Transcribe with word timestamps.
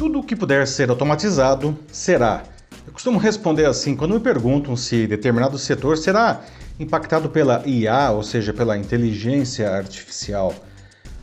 Tudo 0.00 0.20
o 0.20 0.24
que 0.24 0.34
puder 0.34 0.66
ser 0.66 0.88
automatizado 0.88 1.78
será. 1.92 2.44
Eu 2.86 2.92
costumo 2.94 3.18
responder 3.18 3.66
assim 3.66 3.94
quando 3.94 4.14
me 4.14 4.20
perguntam 4.20 4.74
se 4.74 5.06
determinado 5.06 5.58
setor 5.58 5.98
será 5.98 6.40
impactado 6.78 7.28
pela 7.28 7.62
IA, 7.66 8.10
ou 8.10 8.22
seja, 8.22 8.54
pela 8.54 8.78
inteligência 8.78 9.70
artificial. 9.70 10.54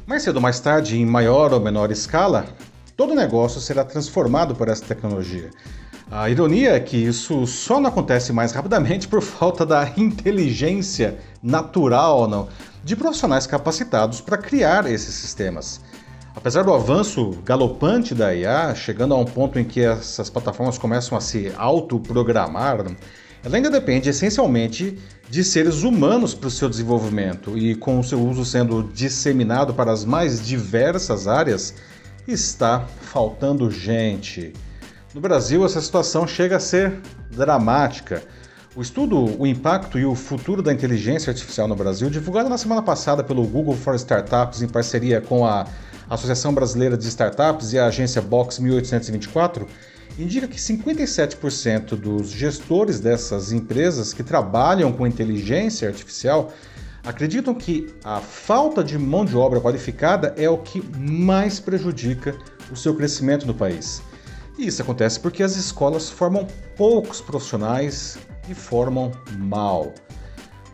Mais 0.05 0.21
cedo 0.21 0.35
ou 0.35 0.43
mais 0.43 0.59
tarde, 0.59 0.95
em 0.95 1.07
maior 1.07 1.53
ou 1.53 1.59
menor 1.59 1.89
escala, 1.89 2.45
todo 2.95 3.15
negócio 3.15 3.59
será 3.59 3.83
transformado 3.83 4.53
por 4.53 4.69
essa 4.69 4.85
tecnologia. 4.85 5.49
A 6.11 6.29
ironia 6.29 6.73
é 6.73 6.79
que 6.79 6.97
isso 6.97 7.47
só 7.47 7.79
não 7.79 7.89
acontece 7.89 8.31
mais 8.31 8.51
rapidamente 8.51 9.07
por 9.07 9.23
falta 9.23 9.65
da 9.65 9.91
inteligência 9.97 11.17
natural 11.41 12.27
não, 12.27 12.47
de 12.83 12.95
profissionais 12.95 13.47
capacitados 13.47 14.21
para 14.21 14.37
criar 14.37 14.85
esses 14.85 15.15
sistemas. 15.15 15.81
Apesar 16.37 16.63
do 16.63 16.71
avanço 16.71 17.31
galopante 17.43 18.13
da 18.13 18.33
IA, 18.33 18.75
chegando 18.75 19.15
a 19.15 19.17
um 19.17 19.25
ponto 19.25 19.57
em 19.57 19.65
que 19.65 19.81
essas 19.81 20.29
plataformas 20.29 20.77
começam 20.77 21.17
a 21.17 21.19
se 21.19 21.51
autoprogramar, 21.57 22.85
ela 23.43 23.55
ainda 23.55 23.71
depende 23.71 24.07
essencialmente 24.07 24.99
de 25.27 25.43
seres 25.43 25.81
humanos 25.81 26.35
para 26.35 26.47
o 26.47 26.51
seu 26.51 26.69
desenvolvimento 26.69 27.57
e, 27.57 27.73
com 27.73 27.99
o 27.99 28.03
seu 28.03 28.21
uso 28.21 28.45
sendo 28.45 28.83
disseminado 28.83 29.73
para 29.73 29.91
as 29.91 30.05
mais 30.05 30.45
diversas 30.45 31.27
áreas, 31.27 31.73
está 32.27 32.85
faltando 33.01 33.71
gente. 33.71 34.53
No 35.15 35.19
Brasil, 35.19 35.65
essa 35.65 35.81
situação 35.81 36.27
chega 36.27 36.57
a 36.57 36.59
ser 36.59 36.99
dramática. 37.31 38.21
O 38.75 38.81
estudo 38.83 39.41
O 39.41 39.47
Impacto 39.47 39.97
e 39.97 40.05
o 40.05 40.13
Futuro 40.13 40.61
da 40.61 40.71
Inteligência 40.71 41.31
Artificial 41.31 41.67
no 41.67 41.75
Brasil, 41.75 42.11
divulgado 42.11 42.47
na 42.47 42.59
semana 42.59 42.83
passada 42.83 43.23
pelo 43.23 43.43
Google 43.43 43.75
for 43.75 43.95
Startups 43.95 44.61
em 44.61 44.67
parceria 44.67 45.19
com 45.19 45.43
a 45.43 45.65
Associação 46.09 46.53
Brasileira 46.53 46.97
de 46.97 47.07
Startups 47.07 47.73
e 47.73 47.79
a 47.79 47.87
agência 47.87 48.21
Box 48.21 48.61
1824, 48.61 49.67
indica 50.17 50.47
que 50.47 50.57
57% 50.57 51.95
dos 51.95 52.29
gestores 52.29 52.99
dessas 52.99 53.51
empresas 53.51 54.13
que 54.13 54.23
trabalham 54.23 54.91
com 54.91 55.05
inteligência 55.05 55.87
artificial 55.87 56.51
acreditam 57.03 57.53
que 57.53 57.93
a 58.03 58.19
falta 58.19 58.83
de 58.83 58.97
mão 58.97 59.23
de 59.25 59.35
obra 59.35 59.61
qualificada 59.61 60.33
é 60.37 60.49
o 60.49 60.57
que 60.57 60.81
mais 60.97 61.59
prejudica 61.59 62.35
o 62.71 62.75
seu 62.75 62.95
crescimento 62.95 63.45
no 63.45 63.53
país. 63.53 64.01
E 64.57 64.67
isso 64.67 64.81
acontece 64.81 65.19
porque 65.19 65.43
as 65.43 65.55
escolas 65.55 66.09
formam 66.09 66.47
poucos 66.75 67.21
profissionais 67.21 68.17
e 68.49 68.53
formam 68.53 69.11
mal. 69.37 69.93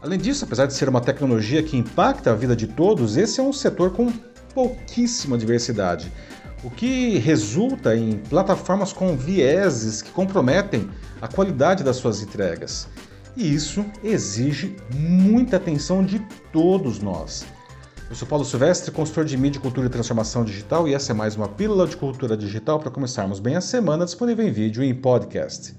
Além 0.02 0.20
disso, 0.20 0.46
apesar 0.46 0.66
de 0.66 0.74
ser 0.74 0.90
uma 0.90 1.02
tecnologia 1.02 1.62
que 1.62 1.78
impacta 1.78 2.32
a 2.32 2.36
vida 2.36 2.56
de 2.56 2.68
todos, 2.68 3.18
esse 3.18 3.40
é 3.40 3.44
um 3.44 3.54
setor 3.54 3.92
com 3.92 4.12
pouquíssima 4.54 5.38
diversidade, 5.38 6.12
o 6.64 6.70
que 6.70 7.18
resulta 7.18 7.96
em 7.96 8.18
plataformas 8.18 8.94
com 8.94 9.18
vieses 9.18 10.02
que 10.02 10.12
comprometem 10.12 10.90
a 11.22 11.28
qualidade 11.28 11.84
das 11.84 11.98
suas 11.98 12.22
entregas. 12.22 12.88
E 13.36 13.54
isso 13.54 13.84
exige 14.04 14.76
muita 14.94 15.58
atenção 15.58 16.04
de 16.04 16.20
todos 16.52 17.00
nós. 17.00 17.46
Eu 18.10 18.16
sou 18.16 18.28
Paulo 18.28 18.46
Silvestre, 18.46 18.92
consultor 18.92 19.26
de 19.26 19.36
mídia, 19.36 19.60
cultura 19.60 19.88
e 19.88 19.90
transformação 19.90 20.46
digital, 20.46 20.88
e 20.88 20.94
essa 20.94 21.12
é 21.12 21.16
mais 21.16 21.36
uma 21.36 21.48
pílula 21.48 21.88
de 21.88 21.98
cultura 21.98 22.38
digital 22.38 22.80
para 22.80 22.92
começarmos 22.92 23.40
bem 23.40 23.56
a 23.56 23.62
semana, 23.62 24.06
disponível 24.06 24.48
em 24.48 24.52
vídeo 24.52 24.84
e 24.84 24.88
em 24.88 24.94
podcast. 24.94 25.76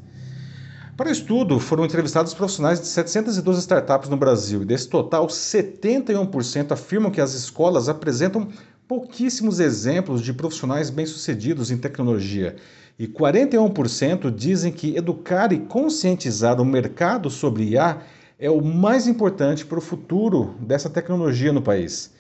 Para 0.97 1.09
o 1.09 1.13
estudo, 1.13 1.59
foram 1.59 1.85
entrevistados 1.85 2.33
profissionais 2.33 2.81
de 2.81 2.87
712 2.87 3.59
startups 3.59 4.09
no 4.09 4.17
Brasil, 4.17 4.63
e 4.63 4.65
desse 4.65 4.89
total, 4.89 5.27
71% 5.27 6.71
afirmam 6.71 7.11
que 7.11 7.21
as 7.21 7.35
escolas 7.35 7.89
apresentam 7.89 8.47
pouquíssimos 8.87 9.59
exemplos 9.59 10.23
de 10.23 10.33
profissionais 10.33 10.91
bem-sucedidos 10.91 11.73
em 11.73 11.79
tecnologia, 11.79 12.55
e 12.97 13.09
41% 13.09 14.33
dizem 14.33 14.71
que 14.71 14.97
educar 14.97 15.53
e 15.53 15.59
conscientizar 15.59 16.61
o 16.61 16.65
mercado 16.65 17.29
sobre 17.29 17.71
IA 17.71 17.99
é 18.39 18.49
o 18.49 18.65
mais 18.65 19.09
importante 19.09 19.67
para 19.67 19.79
o 19.79 19.83
futuro 19.83 20.55
dessa 20.61 20.89
tecnologia 20.89 21.53
no 21.53 21.61
país. 21.61 22.13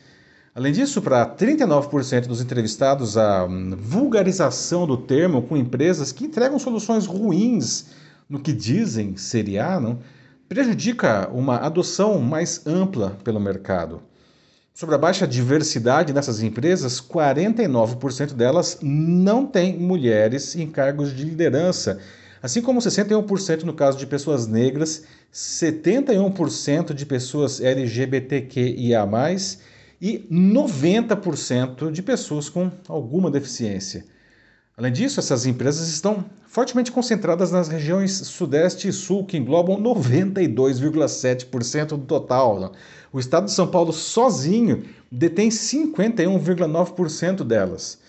Além 0.53 0.73
disso, 0.73 1.01
para 1.01 1.25
39% 1.25 2.27
dos 2.27 2.41
entrevistados, 2.41 3.17
a 3.17 3.47
vulgarização 3.79 4.85
do 4.85 4.97
termo 4.97 5.43
com 5.43 5.57
empresas 5.57 6.11
que 6.11 6.25
entregam 6.25 6.59
soluções 6.59 7.07
ruins 7.07 8.03
no 8.29 8.41
que 8.41 8.53
dizem 8.53 9.17
ser 9.17 9.49
IA 9.49 9.79
não, 9.79 10.01
prejudica 10.49 11.29
uma 11.31 11.57
adoção 11.57 12.21
mais 12.21 12.67
ampla 12.67 13.19
pelo 13.25 13.41
mercado. 13.41 14.03
Sobre 14.73 14.97
a 14.97 14.99
baixa 14.99 15.27
diversidade 15.27 16.13
nessas 16.13 16.43
empresas, 16.43 17.01
49% 17.01 18.33
delas 18.33 18.79
não 18.83 19.47
têm 19.47 19.79
mulheres 19.79 20.57
em 20.57 20.69
cargos 20.69 21.15
de 21.15 21.25
liderança, 21.25 22.01
assim 22.43 22.61
como 22.61 22.81
61% 22.81 23.63
no 23.63 23.73
caso 23.73 23.97
de 23.97 24.07
pessoas 24.07 24.49
negras, 24.49 25.05
71% 25.33 26.93
de 26.93 27.07
pessoas 27.07 27.61
LGBTQIA 27.61 29.05
e 30.01 30.19
90% 30.31 31.91
de 31.91 32.03
pessoas 32.03 32.49
com 32.49 32.71
alguma 32.89 33.31
deficiência. 33.31 34.05
Além 34.77 34.93
disso, 34.93 35.21
essas 35.21 35.47
empresas 35.47 35.89
estão 35.89 36.25
fortemente 36.49 36.91
concentradas 36.91 37.53
nas 37.53 37.69
regiões 37.69 38.11
Sudeste 38.13 38.89
e 38.89 38.93
Sul, 38.93 39.25
que 39.25 39.37
englobam 39.37 39.81
92,7% 39.81 41.91
do 41.91 41.99
total. 41.99 42.73
O 43.13 43.21
estado 43.21 43.45
de 43.45 43.53
São 43.53 43.69
Paulo 43.69 43.93
sozinho 43.93 44.83
detém 45.11 45.49
51,9% 45.49 47.45
delas. 47.45 48.03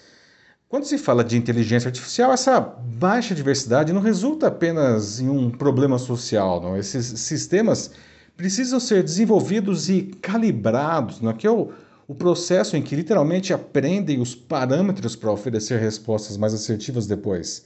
Quando 0.67 0.85
se 0.85 0.97
fala 0.97 1.23
de 1.23 1.37
inteligência 1.37 1.87
artificial, 1.87 2.33
essa 2.33 2.59
baixa 2.59 3.35
diversidade 3.35 3.93
não 3.93 4.01
resulta 4.01 4.47
apenas 4.47 5.19
em 5.19 5.29
um 5.29 5.51
problema 5.51 5.99
social. 5.99 6.59
Não? 6.59 6.75
Esses 6.75 7.05
sistemas 7.19 7.91
precisam 8.35 8.79
ser 8.79 9.03
desenvolvidos 9.03 9.87
e 9.87 10.01
calibrados, 10.19 11.21
não? 11.21 11.31
que 11.31 11.45
é 11.45 11.51
o, 11.51 11.71
o 12.07 12.13
processo 12.13 12.77
em 12.77 12.81
que 12.81 12.95
literalmente 12.95 13.53
aprendem 13.53 14.21
os 14.21 14.35
parâmetros 14.35 15.15
para 15.15 15.31
oferecer 15.31 15.79
respostas 15.79 16.37
mais 16.37 16.53
assertivas 16.53 17.07
depois. 17.07 17.65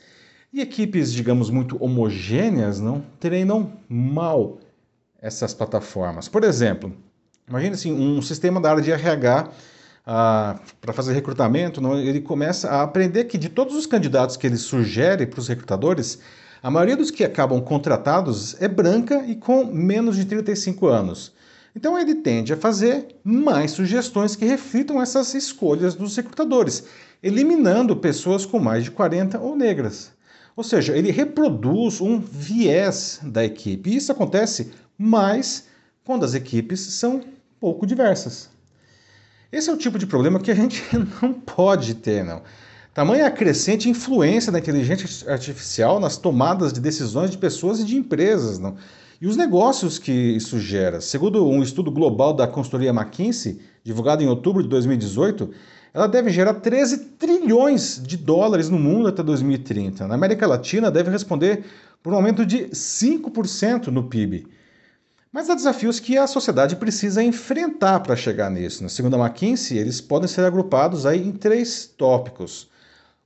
E 0.51 0.61
equipes, 0.61 1.13
digamos, 1.13 1.49
muito 1.49 1.81
homogêneas 1.83 2.79
não 2.79 3.03
treinam 3.19 3.73
mal 3.87 4.59
essas 5.21 5.53
plataformas. 5.53 6.27
Por 6.27 6.43
exemplo, 6.43 6.93
imagine 7.47 7.75
assim, 7.75 7.93
um 7.93 8.21
sistema 8.21 8.59
da 8.59 8.71
área 8.71 8.81
de 8.81 8.91
RH 8.91 9.51
ah, 10.05 10.59
para 10.81 10.93
fazer 10.93 11.13
recrutamento, 11.13 11.79
não, 11.79 11.99
ele 11.99 12.21
começa 12.21 12.69
a 12.69 12.81
aprender 12.81 13.25
que 13.25 13.37
de 13.37 13.49
todos 13.49 13.75
os 13.75 13.85
candidatos 13.85 14.37
que 14.37 14.47
ele 14.47 14.57
sugere 14.57 15.27
para 15.27 15.39
os 15.39 15.47
recrutadores, 15.47 16.19
a 16.63 16.71
maioria 16.71 16.97
dos 16.97 17.11
que 17.11 17.23
acabam 17.23 17.61
contratados 17.61 18.59
é 18.59 18.67
branca 18.67 19.23
e 19.27 19.35
com 19.35 19.65
menos 19.65 20.15
de 20.15 20.25
35 20.25 20.87
anos. 20.87 21.33
Então 21.75 21.97
ele 21.97 22.15
tende 22.15 22.53
a 22.53 22.57
fazer 22.57 23.15
mais 23.23 23.71
sugestões 23.71 24.35
que 24.35 24.45
reflitam 24.45 25.01
essas 25.01 25.33
escolhas 25.33 25.95
dos 25.95 26.15
recrutadores, 26.15 26.83
eliminando 27.21 27.95
pessoas 27.95 28.45
com 28.45 28.59
mais 28.59 28.83
de 28.83 28.91
40 28.91 29.39
ou 29.39 29.55
negras. 29.55 30.11
Ou 30.55 30.63
seja, 30.63 30.97
ele 30.97 31.11
reproduz 31.11 32.01
um 32.01 32.19
viés 32.19 33.19
da 33.23 33.45
equipe. 33.45 33.89
E 33.89 33.95
isso 33.95 34.11
acontece 34.11 34.71
mais 34.97 35.67
quando 36.03 36.25
as 36.25 36.33
equipes 36.33 36.79
são 36.81 37.23
pouco 37.59 37.85
diversas. 37.85 38.49
Esse 39.51 39.69
é 39.69 39.73
o 39.73 39.77
tipo 39.77 39.97
de 39.97 40.05
problema 40.05 40.39
que 40.39 40.51
a 40.51 40.55
gente 40.55 40.83
não 41.21 41.33
pode 41.33 41.93
ter, 41.95 42.23
não. 42.23 42.41
Tamanha 42.93 43.27
a 43.27 43.31
crescente 43.31 43.87
influência 43.87 44.51
da 44.51 44.59
inteligência 44.59 45.31
artificial 45.31 45.99
nas 45.99 46.17
tomadas 46.17 46.73
de 46.73 46.79
decisões 46.79 47.31
de 47.31 47.37
pessoas 47.37 47.79
e 47.79 47.85
de 47.85 47.95
empresas, 47.95 48.59
não. 48.59 48.75
E 49.21 49.27
os 49.27 49.35
negócios 49.35 49.99
que 49.99 50.11
isso 50.11 50.57
gera. 50.59 51.01
Segundo 51.01 51.45
um 51.45 51.61
estudo 51.61 51.91
global 51.91 52.33
da 52.33 52.47
consultoria 52.47 52.91
McKinsey, 52.91 53.59
divulgado 53.83 54.23
em 54.23 54.27
outubro 54.27 54.63
de 54.63 54.69
2018, 54.69 55.49
ela 55.93 56.07
deve 56.07 56.29
gerar 56.29 56.53
13 56.53 56.97
trilhões 57.17 58.01
de 58.01 58.15
dólares 58.15 58.69
no 58.69 58.79
mundo 58.79 59.09
até 59.09 59.21
2030. 59.21 60.07
Na 60.07 60.15
América 60.15 60.47
Latina, 60.47 60.89
deve 60.89 61.09
responder 61.09 61.65
por 62.01 62.13
um 62.13 62.15
aumento 62.15 62.45
de 62.45 62.67
5% 62.67 63.87
no 63.87 64.03
PIB. 64.03 64.47
Mas 65.31 65.49
há 65.49 65.55
desafios 65.55 65.99
que 65.99 66.17
a 66.17 66.25
sociedade 66.25 66.77
precisa 66.77 67.21
enfrentar 67.21 67.99
para 67.99 68.15
chegar 68.15 68.49
nisso. 68.49 68.87
Segundo 68.87 69.15
a 69.15 69.19
McKinsey, 69.19 69.77
eles 69.77 69.99
podem 69.99 70.29
ser 70.29 70.45
agrupados 70.45 71.05
aí 71.05 71.27
em 71.27 71.33
três 71.33 71.85
tópicos. 71.85 72.69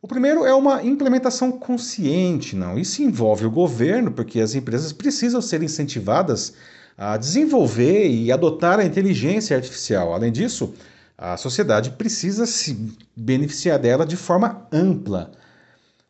O 0.03 0.07
primeiro 0.07 0.45
é 0.45 0.53
uma 0.53 0.83
implementação 0.83 1.50
consciente, 1.50 2.57
não. 2.57 2.77
Isso 2.77 3.01
envolve 3.01 3.45
o 3.45 3.50
governo, 3.50 4.11
porque 4.11 4.41
as 4.41 4.53
empresas 4.53 4.91
precisam 4.91 5.41
ser 5.41 5.63
incentivadas 5.63 6.55
a 6.97 7.15
desenvolver 7.15 8.09
e 8.09 8.29
adotar 8.29 8.81
a 8.81 8.83
inteligência 8.83 9.55
artificial. 9.55 10.13
Além 10.13 10.29
disso, 10.29 10.73
a 11.17 11.38
sociedade 11.38 11.91
precisa 11.91 12.45
se 12.45 12.94
beneficiar 13.15 13.79
dela 13.79 14.05
de 14.05 14.17
forma 14.17 14.67
ampla. 14.73 15.31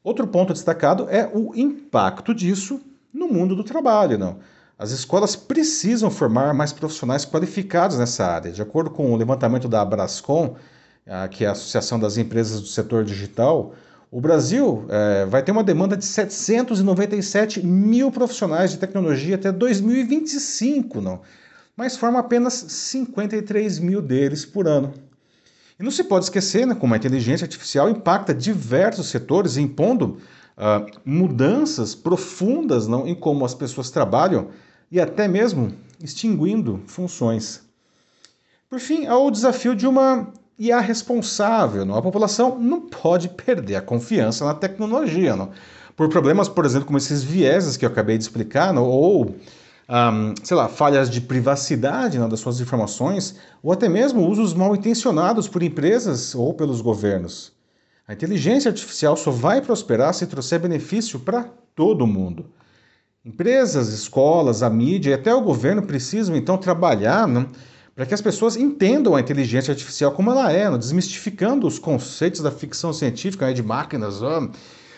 Outro 0.04 0.26
ponto 0.26 0.54
destacado 0.54 1.08
é 1.08 1.30
o 1.32 1.54
impacto 1.54 2.34
disso 2.34 2.82
no 3.14 3.28
mundo 3.28 3.56
do 3.56 3.64
trabalho, 3.64 4.18
não. 4.18 4.40
As 4.76 4.90
escolas 4.90 5.36
precisam 5.36 6.10
formar 6.10 6.52
mais 6.52 6.74
profissionais 6.74 7.26
qualificados 7.26 8.00
nessa 8.00 8.26
área. 8.26 8.52
De 8.52 8.60
acordo 8.60 8.90
com 8.90 9.14
o 9.14 9.16
levantamento 9.16 9.68
da 9.68 9.82
Abrascom, 9.82 10.56
que 11.32 11.44
é 11.44 11.48
a 11.48 11.52
Associação 11.52 12.00
das 12.00 12.18
Empresas 12.18 12.62
do 12.62 12.68
Setor 12.68 13.04
Digital, 13.04 13.74
O 14.12 14.22
Brasil 14.22 14.86
é, 14.90 15.26
vai 15.26 15.42
ter 15.42 15.52
uma 15.52 15.64
demanda 15.64 15.98
de 15.98 16.06
797 16.06 17.66
mil 17.66 18.12
profissionais 18.12 18.72
de 18.72 18.78
tecnologia 18.78 19.36
até 19.36 19.52
2025, 19.52 21.02
não? 21.02 21.22
mas 21.76 21.98
forma 21.98 22.20
apenas 22.20 22.54
53 22.54 23.80
mil 23.80 24.02
deles 24.02 24.46
por 24.46 24.68
ano. 24.68 24.94
E 25.80 25.84
não 25.84 25.92
se 25.92 26.04
pode 26.04 26.26
esquecer 26.26 26.68
né, 26.68 26.76
como 26.76 26.94
a 26.94 26.98
inteligência 26.98 27.46
artificial 27.46 27.90
impacta 27.90 28.34
diversos 28.34 29.08
setores, 29.08 29.58
impondo 29.58 30.20
uh, 30.58 31.00
mudanças 31.04 31.96
profundas 31.96 32.88
não, 32.88 33.08
em 33.08 33.16
como 33.16 33.44
as 33.44 33.56
pessoas 33.56 33.90
trabalham 33.90 34.50
e 34.92 35.00
até 35.02 35.28
mesmo 35.28 35.74
extinguindo 36.02 36.82
funções. 36.86 37.64
Por 38.70 38.80
fim, 38.80 39.08
há 39.08 39.18
o 39.18 39.32
desafio 39.32 39.76
de 39.76 39.88
uma 39.88 40.32
IA 40.58 40.80
responsável. 40.80 41.86
Não? 41.86 41.96
A 41.96 42.02
população 42.02 42.58
não 42.60 42.82
pode 42.82 43.30
perder 43.30 43.76
a 43.76 43.82
confiança 43.82 44.46
na 44.46 44.54
tecnologia. 44.54 45.36
Não? 45.36 45.50
Por 45.96 46.10
problemas, 46.10 46.50
por 46.50 46.66
exemplo, 46.66 46.88
como 46.88 46.98
esses 46.98 47.24
vieses 47.24 47.78
que 47.78 47.86
eu 47.86 47.90
acabei 47.90 48.18
de 48.18 48.24
explicar, 48.24 48.74
não? 48.74 48.86
ou 48.86 49.36
um, 49.90 50.34
sei 50.44 50.56
lá, 50.56 50.68
falhas 50.68 51.10
de 51.10 51.22
privacidade 51.22 52.18
não, 52.18 52.30
das 52.30 52.40
suas 52.40 52.60
informações, 52.60 53.36
ou 53.62 53.72
até 53.72 53.90
mesmo 53.90 54.28
usos 54.28 54.54
mal 54.54 54.76
intencionados 54.76 55.48
por 55.48 55.62
empresas 55.62 56.34
ou 56.34 56.54
pelos 56.54 56.82
governos. 56.82 57.52
A 58.08 58.14
inteligência 58.14 58.70
artificial 58.70 59.16
só 59.16 59.32
vai 59.32 59.62
prosperar 59.62 60.14
se 60.14 60.28
trouxer 60.28 60.60
benefício 60.60 61.20
para 61.20 61.46
todo 61.76 62.08
mundo. 62.08 62.46
Empresas, 63.26 63.90
escolas, 63.90 64.62
a 64.62 64.70
mídia 64.70 65.12
e 65.12 65.14
até 65.14 65.34
o 65.34 65.42
governo 65.42 65.84
precisam 65.84 66.36
então 66.36 66.58
trabalhar 66.58 67.26
né, 67.28 67.48
para 67.96 68.06
que 68.06 68.14
as 68.14 68.22
pessoas 68.22 68.56
entendam 68.56 69.16
a 69.16 69.22
inteligência 69.22 69.72
artificial 69.72 70.12
como 70.12 70.32
ela 70.32 70.52
é, 70.52 70.76
desmistificando 70.78 71.68
os 71.68 71.78
conceitos 71.78 72.42
da 72.42 72.52
ficção 72.52 72.92
científica 72.92 73.46
né, 73.46 73.54
de 73.54 73.62
máquinas 73.62 74.20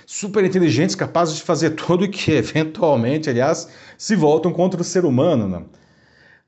super 0.05 0.45
inteligentes, 0.45 0.95
capazes 0.95 1.35
de 1.35 1.43
fazer 1.43 1.71
tudo 1.75 2.05
e 2.05 2.07
que 2.07 2.31
eventualmente, 2.31 3.29
aliás, 3.29 3.67
se 3.97 4.15
voltam 4.15 4.53
contra 4.53 4.79
o 4.79 4.83
ser 4.83 5.03
humano. 5.03 5.47
Né? 5.47 5.63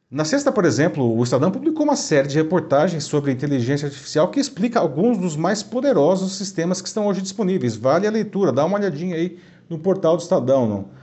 Na 0.10 0.24
sexta, 0.24 0.50
por 0.54 0.64
exemplo, 0.64 1.18
o 1.18 1.22
Estadão 1.22 1.52
publicou 1.52 1.84
uma 1.84 1.98
série 1.98 2.30
de 2.30 2.38
reportagens 2.38 3.04
sobre 3.04 3.30
inteligência 3.30 3.88
artificial 3.88 4.30
que 4.30 4.40
explica 4.40 4.80
alguns 4.80 5.18
dos 5.18 5.36
mais 5.36 5.62
poderosos 5.62 6.38
sistemas 6.38 6.82
que 6.82 6.88
estão 6.88 7.08
hoje 7.08 7.22
disponíveis. 7.22 7.76
Vale 7.76 8.08
a 8.08 8.12
leitura, 8.12 8.54
dá 8.54 8.64
uma 8.64 8.78
olhadinha 8.78 9.18
aí 9.18 9.38
no 9.70 9.78
portal 9.78 10.16
do 10.16 10.24
Estadão. 10.24 10.66
Não? 10.66 10.97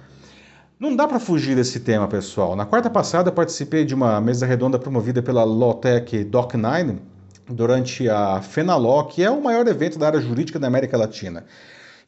Não 0.79 0.95
dá 0.97 1.07
para 1.07 1.21
fugir 1.21 1.55
desse 1.55 1.79
tema, 1.79 2.09
pessoal. 2.09 2.57
Na 2.57 2.67
quarta 2.67 2.91
passada, 2.91 3.31
participei 3.31 3.85
de 3.85 3.95
uma 3.95 4.21
mesa 4.21 4.45
redonda 4.45 4.77
promovida 4.77 5.23
pela 5.23 5.45
Lawtech 5.45 6.25
Doc9 6.25 6.99
durante 7.49 8.09
a 8.09 8.43
FENALO, 8.43 9.05
que 9.05 9.23
é 9.23 9.31
o 9.31 9.41
maior 9.41 9.69
evento 9.69 10.01
da 10.01 10.09
área 10.09 10.21
jurídica 10.21 10.59
da 10.59 10.67
América 10.67 10.97
Latina. 10.97 11.45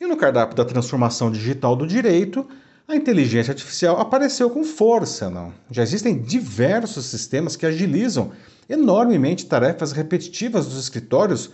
E 0.01 0.07
no 0.07 0.17
cardápio 0.17 0.57
da 0.57 0.65
transformação 0.65 1.31
digital 1.31 1.77
do 1.77 1.87
direito, 1.87 2.45
a 2.89 2.97
inteligência 2.97 3.53
artificial 3.53 4.01
apareceu 4.01 4.51
com 4.51 4.65
força. 4.65 5.31
Não? 5.31 5.53
Já 5.71 5.85
existem 5.85 6.21
diversos 6.21 7.07
sistemas 7.07 7.55
que 7.55 7.67
agilizam 7.67 8.33
enormemente 8.69 9.47
tarefas 9.47 9.93
repetitivas 9.93 10.67
dos 10.67 10.79
escritórios 10.79 11.53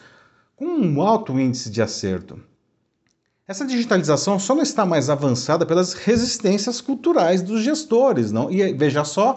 com 0.57 0.65
um 0.65 1.03
alto 1.03 1.39
índice 1.39 1.69
de 1.69 1.83
acerto. 1.83 2.41
Essa 3.47 3.67
digitalização 3.67 4.39
só 4.39 4.55
não 4.55 4.63
está 4.63 4.87
mais 4.87 5.11
avançada 5.11 5.67
pelas 5.67 5.95
resistências 5.95 6.81
culturais 6.81 7.43
dos 7.43 7.63
gestores, 7.63 8.31
não? 8.31 8.49
E 8.49 8.73
veja 8.73 9.03
só, 9.05 9.37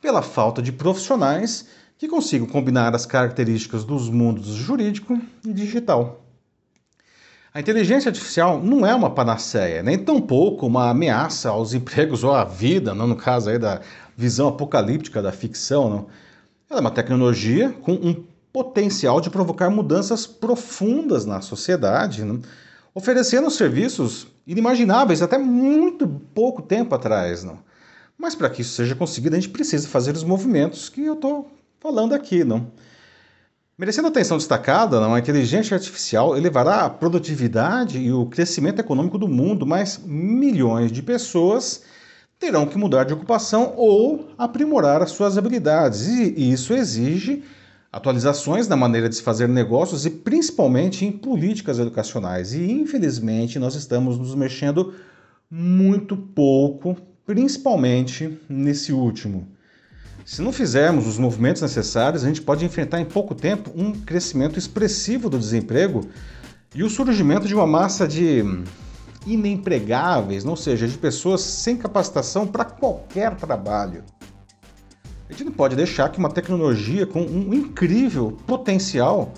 pela 0.00 0.20
falta 0.20 0.60
de 0.60 0.70
profissionais 0.70 1.66
que 1.96 2.06
consigam 2.06 2.46
combinar 2.46 2.94
as 2.94 3.06
características 3.06 3.82
dos 3.82 4.10
mundos 4.10 4.48
jurídico 4.48 5.18
e 5.44 5.54
digital. 5.54 6.22
A 7.52 7.60
inteligência 7.60 8.10
artificial 8.10 8.62
não 8.62 8.86
é 8.86 8.94
uma 8.94 9.10
panaceia, 9.10 9.82
nem 9.82 9.98
tampouco 9.98 10.66
uma 10.66 10.90
ameaça 10.90 11.48
aos 11.48 11.72
empregos 11.72 12.22
ou 12.22 12.32
à 12.32 12.44
vida, 12.44 12.94
não 12.94 13.06
no 13.06 13.16
caso 13.16 13.48
aí 13.48 13.58
da 13.58 13.80
visão 14.16 14.48
apocalíptica 14.48 15.22
da 15.22 15.32
ficção, 15.32 15.88
não. 15.88 16.06
Ela 16.68 16.80
é 16.80 16.82
uma 16.82 16.90
tecnologia 16.90 17.70
com 17.82 17.92
um 17.94 18.22
potencial 18.52 19.20
de 19.20 19.30
provocar 19.30 19.70
mudanças 19.70 20.26
profundas 20.26 21.24
na 21.24 21.40
sociedade, 21.40 22.22
não? 22.22 22.40
Oferecendo 22.94 23.50
serviços 23.50 24.26
inimagináveis 24.46 25.22
até 25.22 25.38
muito 25.38 26.08
pouco 26.34 26.62
tempo 26.62 26.94
atrás. 26.94 27.44
Não? 27.44 27.58
Mas 28.18 28.34
para 28.34 28.50
que 28.50 28.62
isso 28.62 28.74
seja 28.74 28.94
conseguido, 28.94 29.36
a 29.36 29.40
gente 29.40 29.50
precisa 29.50 29.88
fazer 29.88 30.14
os 30.14 30.24
movimentos 30.24 30.88
que 30.88 31.04
eu 31.04 31.14
estou 31.14 31.50
falando 31.80 32.14
aqui. 32.14 32.44
Não? 32.44 32.70
Merecendo 33.78 34.08
atenção 34.08 34.36
destacada, 34.36 35.00
não, 35.00 35.14
a 35.14 35.18
inteligência 35.18 35.74
artificial 35.74 36.36
elevará 36.36 36.82
a 36.82 36.90
produtividade 36.90 37.98
e 37.98 38.12
o 38.12 38.26
crescimento 38.26 38.78
econômico 38.78 39.16
do 39.16 39.26
mundo, 39.26 39.64
mas 39.64 39.98
milhões 40.04 40.92
de 40.92 41.02
pessoas 41.02 41.82
terão 42.38 42.66
que 42.66 42.76
mudar 42.76 43.04
de 43.04 43.14
ocupação 43.14 43.72
ou 43.76 44.28
aprimorar 44.36 45.00
as 45.00 45.12
suas 45.12 45.38
habilidades. 45.38 46.08
E 46.08 46.52
isso 46.52 46.74
exige 46.74 47.42
atualizações 47.92 48.68
na 48.68 48.76
maneira 48.76 49.08
de 49.08 49.16
se 49.16 49.22
fazer 49.22 49.48
negócios 49.48 50.06
e 50.06 50.10
principalmente 50.10 51.04
em 51.04 51.10
políticas 51.10 51.78
educacionais. 51.78 52.52
E 52.52 52.70
infelizmente 52.70 53.58
nós 53.58 53.74
estamos 53.74 54.16
nos 54.16 54.34
mexendo 54.34 54.94
muito 55.50 56.16
pouco, 56.16 56.96
principalmente 57.26 58.38
nesse 58.48 58.92
último. 58.92 59.48
Se 60.24 60.42
não 60.42 60.52
fizermos 60.52 61.08
os 61.08 61.18
movimentos 61.18 61.62
necessários, 61.62 62.22
a 62.22 62.28
gente 62.28 62.42
pode 62.42 62.64
enfrentar 62.64 63.00
em 63.00 63.04
pouco 63.04 63.34
tempo 63.34 63.72
um 63.74 63.92
crescimento 63.92 64.58
expressivo 64.58 65.28
do 65.28 65.38
desemprego 65.38 66.02
e 66.72 66.84
o 66.84 66.90
surgimento 66.90 67.48
de 67.48 67.54
uma 67.54 67.66
massa 67.66 68.06
de 68.06 68.44
inempregáveis, 69.26 70.44
ou 70.44 70.56
seja, 70.56 70.86
de 70.86 70.96
pessoas 70.96 71.40
sem 71.40 71.76
capacitação 71.76 72.46
para 72.46 72.64
qualquer 72.64 73.34
trabalho. 73.34 74.04
A 75.30 75.32
gente 75.32 75.44
não 75.44 75.52
pode 75.52 75.76
deixar 75.76 76.08
que 76.08 76.18
uma 76.18 76.28
tecnologia 76.28 77.06
com 77.06 77.22
um 77.22 77.54
incrível 77.54 78.36
potencial 78.48 79.32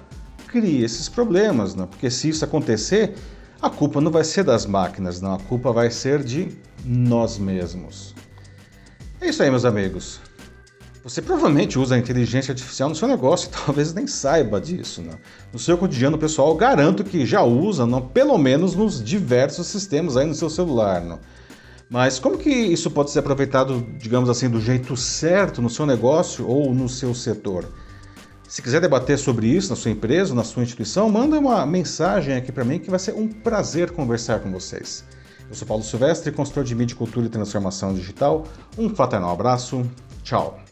crie 0.46 0.82
esses 0.82 1.06
problemas, 1.06 1.74
né? 1.74 1.86
porque 1.86 2.10
se 2.10 2.30
isso 2.30 2.42
acontecer, 2.42 3.14
a 3.60 3.68
culpa 3.68 4.00
não 4.00 4.10
vai 4.10 4.24
ser 4.24 4.42
das 4.42 4.64
máquinas, 4.64 5.20
não, 5.20 5.34
a 5.34 5.38
culpa 5.38 5.70
vai 5.70 5.90
ser 5.90 6.24
de 6.24 6.48
nós 6.82 7.36
mesmos. 7.36 8.14
É 9.20 9.28
isso 9.28 9.42
aí, 9.42 9.50
meus 9.50 9.66
amigos. 9.66 10.18
Você 11.04 11.20
provavelmente 11.20 11.78
usa 11.78 11.94
a 11.94 11.98
inteligência 11.98 12.52
artificial 12.52 12.88
no 12.88 12.94
seu 12.94 13.06
negócio 13.06 13.48
e 13.48 13.52
talvez 13.66 13.92
nem 13.92 14.06
saiba 14.06 14.58
disso. 14.58 15.02
Né? 15.02 15.12
No 15.52 15.58
seu 15.58 15.76
cotidiano 15.76 16.16
pessoal, 16.16 16.54
garanto 16.54 17.04
que 17.04 17.26
já 17.26 17.42
usa, 17.42 17.84
não, 17.84 18.00
pelo 18.00 18.38
menos 18.38 18.74
nos 18.74 19.04
diversos 19.04 19.66
sistemas 19.66 20.16
aí 20.16 20.26
no 20.26 20.34
seu 20.34 20.48
celular. 20.48 21.02
Não? 21.02 21.20
Mas 21.92 22.18
como 22.18 22.38
que 22.38 22.48
isso 22.48 22.90
pode 22.90 23.10
ser 23.10 23.18
aproveitado, 23.18 23.86
digamos 23.98 24.30
assim, 24.30 24.48
do 24.48 24.58
jeito 24.58 24.96
certo 24.96 25.60
no 25.60 25.68
seu 25.68 25.84
negócio 25.84 26.48
ou 26.48 26.72
no 26.72 26.88
seu 26.88 27.14
setor? 27.14 27.66
Se 28.48 28.62
quiser 28.62 28.80
debater 28.80 29.18
sobre 29.18 29.46
isso 29.46 29.68
na 29.68 29.76
sua 29.76 29.90
empresa, 29.90 30.34
na 30.34 30.42
sua 30.42 30.62
instituição, 30.62 31.10
manda 31.10 31.38
uma 31.38 31.66
mensagem 31.66 32.34
aqui 32.34 32.50
para 32.50 32.64
mim 32.64 32.78
que 32.78 32.88
vai 32.88 32.98
ser 32.98 33.12
um 33.12 33.28
prazer 33.28 33.90
conversar 33.90 34.40
com 34.40 34.50
vocês. 34.50 35.04
Eu 35.50 35.54
sou 35.54 35.68
Paulo 35.68 35.84
Silvestre, 35.84 36.32
consultor 36.32 36.64
de 36.64 36.74
mídia, 36.74 36.96
cultura 36.96 37.26
e 37.26 37.28
transformação 37.28 37.92
digital. 37.92 38.46
Um 38.78 38.88
fraternal 38.88 39.30
abraço. 39.30 39.84
Tchau. 40.22 40.62